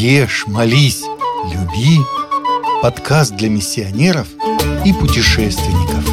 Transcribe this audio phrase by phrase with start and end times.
[0.00, 1.02] Ешь, молись,
[1.52, 1.98] люби.
[2.82, 4.28] Подкаст для миссионеров
[4.84, 6.04] и путешественников.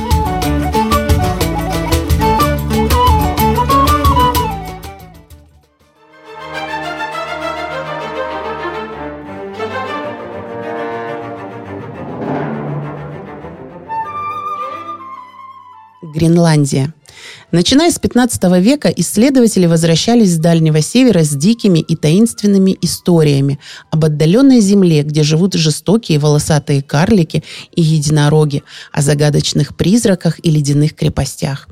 [16.02, 16.91] Гренландия–
[17.52, 23.59] Начиная с 15 века исследователи возвращались с Дальнего Севера с дикими и таинственными историями
[23.91, 27.44] об отдаленной земле, где живут жестокие волосатые карлики
[27.76, 31.67] и единороги, о загадочных призраках и ледяных крепостях.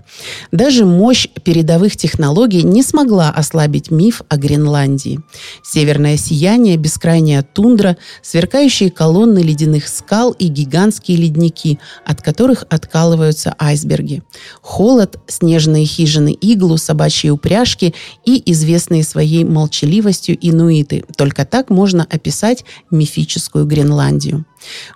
[0.51, 5.19] Даже мощь передовых технологий не смогла ослабить миф о Гренландии.
[5.63, 14.21] Северное сияние, бескрайняя тундра, сверкающие колонны ледяных скал и гигантские ледники, от которых откалываются айсберги.
[14.61, 17.93] Холод, снежные хижины иглу, собачьи упряжки
[18.23, 21.03] и известные своей молчаливостью инуиты.
[21.17, 24.45] Только так можно описать мифическую Гренландию.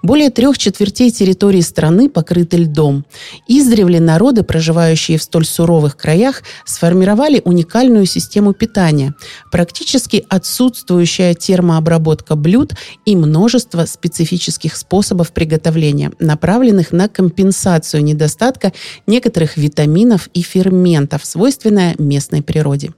[0.01, 3.05] Более трех четвертей территории страны покрыты льдом.
[3.47, 9.13] Издревле народы, проживающие в столь суровых краях, сформировали уникальную систему питания,
[9.51, 12.73] практически отсутствующая термообработка блюд
[13.05, 18.73] и множество специфических способов приготовления, направленных на компенсацию недостатка
[19.05, 22.91] некоторых витаминов и ферментов, свойственная местной природе.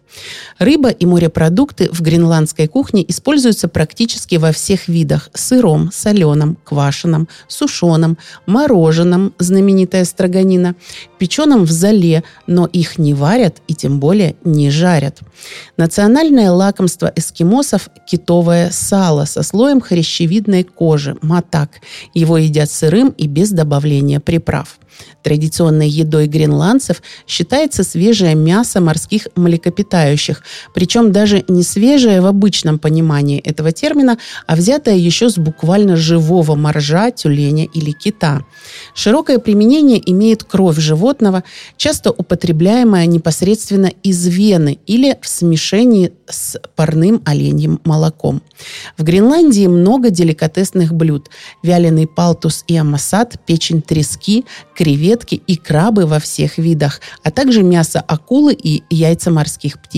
[0.57, 8.17] Рыба и морепродукты в гренландской кухне используются практически во всех видах– сыром, соленым, квашеном, сушеном,
[8.45, 10.75] мороженом, знаменитая строганина,
[11.17, 15.19] печеном в зале, но их не варят и тем более не жарят.
[15.77, 21.81] Национальное лакомство эскимосов– китовое сало со слоем хрящевидной кожи– матак.
[22.13, 24.79] Его едят сырым и без добавления приправ.
[25.23, 29.98] Традиционной едой гренландцев считается свежее мясо морских млекопитающих,
[30.73, 36.55] причем даже не свежее в обычном понимании этого термина, а взятое еще с буквально живого
[36.55, 38.45] моржа, тюленя или кита.
[38.93, 41.43] Широкое применение имеет кровь животного,
[41.77, 48.41] часто употребляемая непосредственно из вены или в смешении с парным оленьим молоком.
[48.97, 51.29] В Гренландии много деликатесных блюд.
[51.63, 54.45] Вяленый палтус и амасат, печень трески,
[54.75, 59.88] креветки и крабы во всех видах, а также мясо акулы и яйца морских птиц.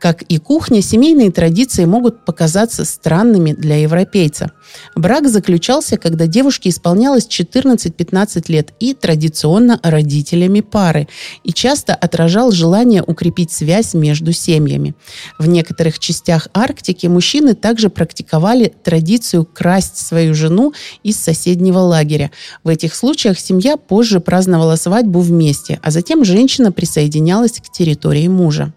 [0.00, 4.52] Как и кухня, семейные традиции могут показаться странными для европейца.
[4.94, 11.08] Брак заключался, когда девушке исполнялось 14-15 лет и традиционно родителями пары,
[11.42, 14.94] и часто отражал желание укрепить связь между семьями.
[15.38, 22.30] В некоторых частях Арктики мужчины также практиковали традицию красть свою жену из соседнего лагеря.
[22.62, 28.72] В этих случаях семья позже праздновала свадьбу вместе, а затем женщина присоединялась к территории мужа.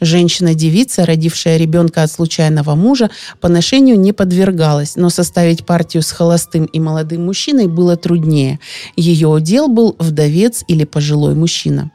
[0.00, 3.10] Женщина-девица, родившая ребенка от случайного мужа,
[3.40, 8.60] поношению не подвергалась, но составить партию с холостым и молодым мужчиной было труднее.
[8.96, 11.90] Ее удел был вдовец или пожилой мужчина.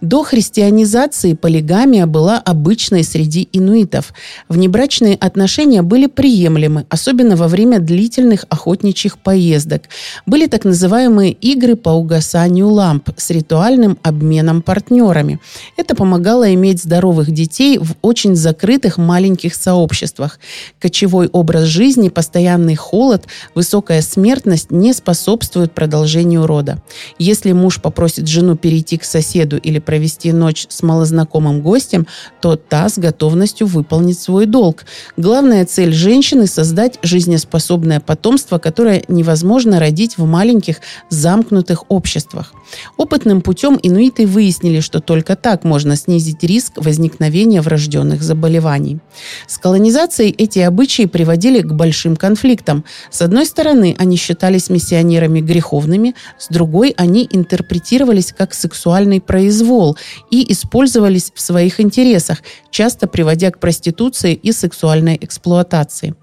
[0.00, 4.12] До христианизации полигамия была обычной среди инуитов.
[4.48, 9.84] Внебрачные отношения были приемлемы, особенно во время длительных охотничьих поездок.
[10.26, 15.40] Были так называемые игры по угасанию ламп с ритуальным обменом партнерами.
[15.76, 20.38] Это помогало иметь здоровых детей в очень закрытых маленьких сообществах.
[20.80, 26.82] Кочевой образ жизни, постоянный холод, высокая смертность не способствуют продолжению рода.
[27.18, 32.06] Если муж попросит жену перейти к соседу беседу или провести ночь с малознакомым гостем,
[32.40, 34.84] то та с готовностью выполнит свой долг.
[35.16, 42.52] Главная цель женщины– создать жизнеспособное потомство, которое невозможно родить в маленьких замкнутых обществах.
[42.96, 48.98] Опытным путем инуиты выяснили, что только так можно снизить риск возникновения врожденных заболеваний.
[49.46, 52.84] С колонизацией эти обычаи приводили к большим конфликтам.
[53.10, 59.98] С одной стороны, они считались миссионерами греховными, с другой– они интерпретировались как сексуальный произвол произвол
[60.30, 62.38] и использовались в своих интересах,
[62.70, 66.14] часто приводя к проституции и сексуальной эксплуатации.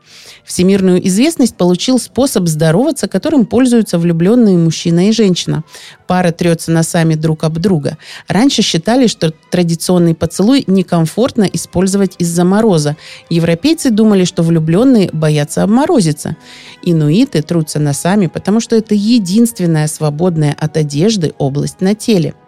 [0.44, 5.64] Всемирную известность получил способ здороваться, которым пользуются влюбленные мужчина и женщина.
[6.08, 7.98] Пара трется носами друг об друга.
[8.28, 12.98] Раньше считали, что традиционный поцелуй некомфортно использовать из-за мороза.
[13.30, 16.36] Европейцы думали, что влюбленные боятся обморозиться.
[16.84, 22.34] Инуиты трутся носами, потому что это единственная свободная от одежды область на теле–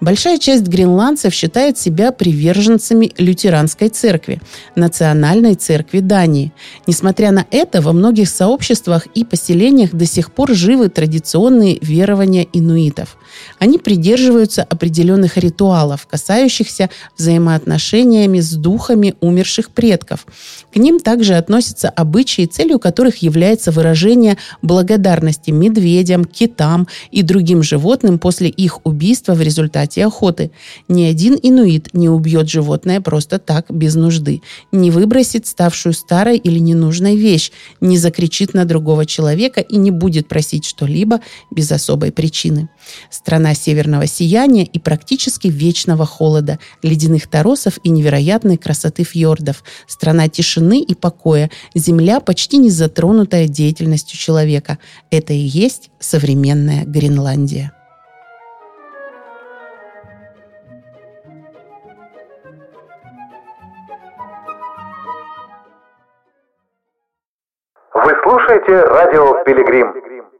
[0.00, 4.40] Большая часть гренландцев считает себя приверженцами лютеранской церкви,
[4.76, 6.52] национальной церкви Дании.
[6.86, 13.16] Несмотря на это, во многих сообществах и поселениях до сих пор живы традиционные верования инуитов.
[13.58, 20.26] Они придерживаются определенных ритуалов, касающихся взаимоотношениями с духами умерших предков.
[20.72, 28.18] К ним также относятся обычаи, целью которых является выражение благодарности медведям, китам и другим животным
[28.18, 30.50] после их убийства в результате охоты.
[30.86, 36.58] Ни один инуит не убьет животное просто так, без нужды, не выбросит ставшую старой или
[36.58, 37.50] ненужной вещь,
[37.80, 41.20] не закричит на другого человека и не будет просить что-либо
[41.50, 42.68] без особой причины.
[43.10, 49.64] Страна северного сияния и практически вечного холода, ледяных торосов и невероятной красоты фьордов.
[49.88, 54.76] Страна тишины и покоя, земля, почти не затронутая деятельностью человека.
[55.10, 57.72] Это и есть современная Гренландия.
[68.10, 70.09] Вы слушаете радио «Пилигрим».